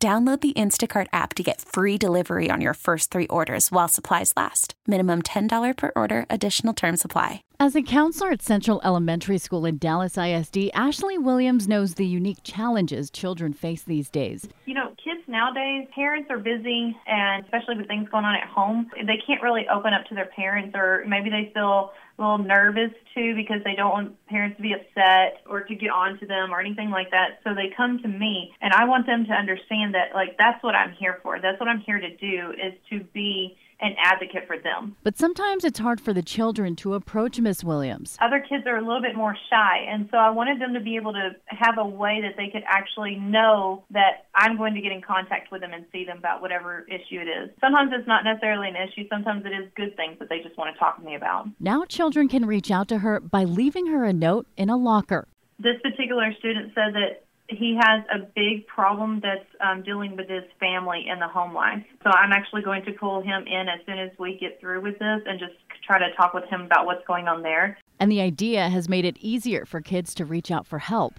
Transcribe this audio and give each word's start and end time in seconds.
Download 0.00 0.40
the 0.40 0.52
Instacart 0.52 1.08
app 1.12 1.34
to 1.34 1.42
get 1.42 1.60
free 1.60 1.98
delivery 1.98 2.52
on 2.52 2.60
your 2.60 2.74
first 2.74 3.10
three 3.10 3.26
orders 3.26 3.72
while 3.72 3.88
supplies 3.88 4.32
last. 4.36 4.74
Minimum 4.86 5.22
$10 5.22 5.76
per 5.76 5.90
order, 5.96 6.24
additional 6.30 6.72
term 6.72 6.96
supply. 6.96 7.42
As 7.58 7.74
a 7.74 7.82
counselor 7.82 8.30
at 8.30 8.40
Central 8.40 8.80
Elementary 8.84 9.38
School 9.38 9.66
in 9.66 9.78
Dallas 9.78 10.16
ISD, 10.16 10.70
Ashley 10.72 11.18
Williams 11.18 11.66
knows 11.66 11.94
the 11.94 12.06
unique 12.06 12.38
challenges 12.44 13.10
children 13.10 13.52
face 13.52 13.82
these 13.82 14.08
days. 14.08 14.46
You 14.66 14.74
know, 14.74 14.90
kids 14.90 14.97
nowadays, 15.28 15.86
parents 15.94 16.28
are 16.30 16.38
busy, 16.38 16.96
and 17.06 17.44
especially 17.44 17.76
with 17.76 17.86
things 17.86 18.08
going 18.08 18.24
on 18.24 18.34
at 18.34 18.48
home, 18.48 18.90
they 18.96 19.18
can't 19.26 19.42
really 19.42 19.66
open 19.68 19.92
up 19.92 20.06
to 20.06 20.14
their 20.14 20.26
parents, 20.34 20.74
or 20.74 21.04
maybe 21.06 21.30
they 21.30 21.52
feel 21.54 21.92
a 22.18 22.22
little 22.22 22.38
nervous 22.38 22.90
too 23.14 23.34
because 23.36 23.62
they 23.64 23.74
don't 23.76 23.92
want 23.92 24.26
parents 24.26 24.56
to 24.56 24.62
be 24.62 24.72
upset 24.72 25.42
or 25.48 25.60
to 25.60 25.74
get 25.74 25.90
on 25.90 26.18
to 26.18 26.26
them 26.26 26.52
or 26.52 26.60
anything 26.60 26.90
like 26.90 27.10
that. 27.12 27.38
So 27.44 27.54
they 27.54 27.70
come 27.76 28.00
to 28.02 28.08
me, 28.08 28.52
and 28.60 28.72
I 28.72 28.86
want 28.86 29.06
them 29.06 29.26
to 29.26 29.32
understand 29.32 29.94
that, 29.94 30.14
like, 30.14 30.36
that's 30.38 30.62
what 30.64 30.74
I'm 30.74 30.92
here 30.98 31.20
for. 31.22 31.38
That's 31.40 31.60
what 31.60 31.68
I'm 31.68 31.80
here 31.80 32.00
to 32.00 32.16
do 32.16 32.50
is 32.52 32.72
to 32.90 33.04
be 33.12 33.56
an 33.80 33.94
advocate 34.02 34.46
for 34.46 34.58
them. 34.58 34.96
But 35.02 35.18
sometimes 35.18 35.64
it's 35.64 35.78
hard 35.78 36.00
for 36.00 36.12
the 36.12 36.22
children 36.22 36.76
to 36.76 36.94
approach 36.94 37.40
Miss 37.40 37.62
Williams. 37.62 38.16
Other 38.20 38.40
kids 38.40 38.66
are 38.66 38.76
a 38.76 38.82
little 38.82 39.00
bit 39.00 39.14
more 39.16 39.36
shy, 39.50 39.86
and 39.88 40.08
so 40.10 40.18
I 40.18 40.30
wanted 40.30 40.60
them 40.60 40.74
to 40.74 40.80
be 40.80 40.96
able 40.96 41.12
to 41.12 41.30
have 41.46 41.78
a 41.78 41.86
way 41.86 42.20
that 42.22 42.36
they 42.36 42.48
could 42.48 42.64
actually 42.66 43.16
know 43.16 43.84
that 43.90 44.26
I'm 44.34 44.56
going 44.56 44.74
to 44.74 44.80
get 44.80 44.92
in 44.92 45.00
contact 45.02 45.52
with 45.52 45.60
them 45.60 45.72
and 45.72 45.84
see 45.92 46.04
them 46.04 46.18
about 46.18 46.42
whatever 46.42 46.86
issue 46.88 47.20
it 47.20 47.28
is. 47.28 47.50
Sometimes 47.60 47.92
it's 47.94 48.08
not 48.08 48.24
necessarily 48.24 48.68
an 48.68 48.76
issue, 48.76 49.08
sometimes 49.08 49.44
it 49.46 49.50
is 49.50 49.70
good 49.76 49.96
things 49.96 50.18
that 50.18 50.28
they 50.28 50.40
just 50.40 50.56
want 50.58 50.74
to 50.74 50.78
talk 50.78 50.98
to 50.98 51.04
me 51.04 51.14
about. 51.14 51.48
Now 51.60 51.84
children 51.84 52.28
can 52.28 52.46
reach 52.46 52.70
out 52.70 52.88
to 52.88 52.98
her 52.98 53.20
by 53.20 53.44
leaving 53.44 53.86
her 53.86 54.04
a 54.04 54.12
note 54.12 54.46
in 54.56 54.70
a 54.70 54.76
locker. 54.76 55.28
This 55.58 55.76
particular 55.82 56.32
student 56.38 56.72
said 56.74 56.94
that 56.94 57.24
he 57.48 57.78
has 57.80 58.04
a 58.12 58.26
big 58.36 58.66
problem 58.66 59.20
that's 59.22 59.46
um, 59.60 59.82
dealing 59.82 60.16
with 60.16 60.28
his 60.28 60.44
family 60.60 61.06
and 61.08 61.20
the 61.20 61.28
home 61.28 61.54
life. 61.54 61.82
So 62.04 62.10
I'm 62.10 62.32
actually 62.32 62.62
going 62.62 62.84
to 62.84 62.92
pull 62.92 63.22
him 63.22 63.46
in 63.46 63.68
as 63.68 63.80
soon 63.86 63.98
as 63.98 64.10
we 64.18 64.36
get 64.38 64.60
through 64.60 64.82
with 64.82 64.98
this 64.98 65.20
and 65.26 65.38
just 65.38 65.54
try 65.86 65.98
to 65.98 66.14
talk 66.14 66.34
with 66.34 66.44
him 66.44 66.62
about 66.62 66.86
what's 66.86 67.06
going 67.06 67.26
on 67.26 67.42
there. 67.42 67.78
And 67.98 68.12
the 68.12 68.20
idea 68.20 68.68
has 68.68 68.88
made 68.88 69.04
it 69.04 69.16
easier 69.18 69.64
for 69.64 69.80
kids 69.80 70.14
to 70.14 70.24
reach 70.24 70.50
out 70.50 70.66
for 70.66 70.78
help. 70.78 71.14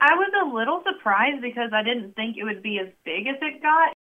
I 0.00 0.14
was 0.14 0.32
a 0.42 0.54
little 0.54 0.82
surprised 0.84 1.42
because 1.42 1.70
I 1.72 1.82
didn't 1.82 2.14
think 2.14 2.36
it 2.36 2.44
would 2.44 2.62
be 2.62 2.78
as 2.78 2.88
big 3.04 3.26
as 3.26 3.36
it 3.40 3.62
got. 3.62 3.94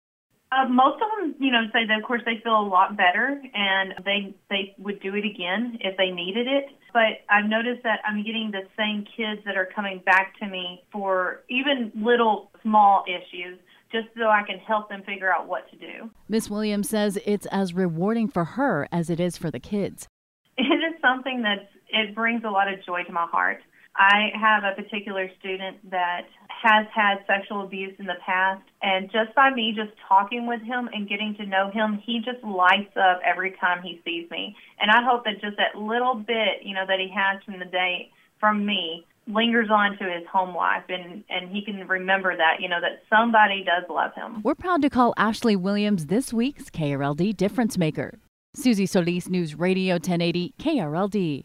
Uh, 0.51 0.67
most 0.69 1.03
of 1.03 1.09
them, 1.19 1.35
you 1.39 1.53
know, 1.53 1.65
say 1.73 1.85
that 1.87 1.99
of 1.99 2.05
course 2.05 2.23
they 2.25 2.41
feel 2.43 2.59
a 2.59 2.69
lot 2.69 2.97
better 2.97 3.41
and 3.55 3.95
they 4.05 4.35
they 4.49 4.75
would 4.79 5.01
do 5.01 5.15
it 5.15 5.25
again 5.25 5.79
if 5.81 5.97
they 5.97 6.11
needed 6.11 6.47
it. 6.47 6.67
But 6.93 7.21
I've 7.29 7.49
noticed 7.49 7.83
that 7.83 8.01
I'm 8.07 8.25
getting 8.25 8.51
the 8.51 8.63
same 8.77 9.05
kids 9.17 9.43
that 9.45 9.57
are 9.57 9.67
coming 9.67 10.01
back 10.07 10.39
to 10.41 10.47
me 10.47 10.83
for 10.91 11.43
even 11.51 11.93
little 11.95 12.51
small 12.63 13.05
issues 13.07 13.59
just 13.93 14.09
so 14.17 14.25
I 14.25 14.43
can 14.47 14.59
help 14.59 14.89
them 14.89 15.03
figure 15.05 15.33
out 15.33 15.49
what 15.49 15.71
to 15.71 15.77
do. 15.77 16.11
Miss 16.29 16.51
Williams 16.51 16.89
says 16.89 17.19
it's 17.27 17.47
as 17.47 17.75
rewarding 17.75 18.29
for 18.29 18.45
her 18.45 18.89
as 18.91 19.11
it 19.11 19.21
is 19.21 19.37
for 19.37 19.51
the 19.51 19.61
kids. 19.61 20.09
It 20.61 20.95
is 20.95 21.01
something 21.01 21.43
that 21.43 21.71
it 21.89 22.17
brings 22.17 22.43
a 22.45 22.51
lot 22.51 22.73
of 22.73 22.85
joy 22.85 23.05
to 23.05 23.13
my 23.13 23.27
heart. 23.27 23.63
I 23.97 24.31
have 24.39 24.63
a 24.65 24.81
particular 24.81 25.29
student 25.41 25.91
that 25.91 26.27
has 26.49 26.87
had 26.95 27.19
sexual 27.27 27.63
abuse 27.63 27.95
in 27.99 28.07
the 28.07 28.19
past, 28.25 28.63
and 28.83 29.11
just 29.11 29.35
by 29.35 29.51
me 29.51 29.73
just 29.77 29.93
talking 30.09 30.47
with 30.47 30.61
him 30.63 30.89
and 30.93 31.09
getting 31.09 31.35
to 31.37 31.47
know 31.47 31.71
him, 31.71 32.03
he 32.05 32.21
just 32.25 32.43
lights 32.45 32.97
up 32.97 33.21
every 33.25 33.53
time 33.61 33.83
he 33.83 34.01
sees 34.05 34.31
me. 34.31 34.57
And 34.81 34.91
I 34.91 35.03
hope 35.03 35.25
that 35.25 35.41
just 35.41 35.57
that 35.57 35.79
little 35.79 36.15
bit, 36.15 36.63
you 36.63 36.75
know, 36.75 36.85
that 36.87 36.99
he 36.99 37.13
has 37.15 37.43
from 37.45 37.59
the 37.59 37.65
day 37.65 38.11
from 38.41 38.65
me 38.65 39.05
lingers 39.29 39.69
on 39.71 39.97
to 39.99 40.05
his 40.05 40.27
home 40.33 40.57
life 40.57 40.85
and 40.89 41.23
and 41.29 41.51
he 41.51 41.63
can 41.63 41.87
remember 41.87 42.35
that 42.37 42.61
you 42.61 42.69
know 42.69 42.81
that 42.81 43.03
somebody 43.11 43.63
does 43.63 43.85
love 43.91 44.15
him. 44.15 44.43
We're 44.43 44.55
proud 44.55 44.83
to 44.83 44.91
call 44.91 45.13
ashley 45.17 45.55
williams 45.55 46.07
this 46.07 46.33
week's 46.33 46.70
krld 46.70 47.37
difference 47.37 47.77
maker. 47.77 48.19
Susie 48.55 48.87
solis 48.87 49.29
news 49.29 49.55
radio 49.55 49.97
1080 49.97 50.55
krld 50.59 51.45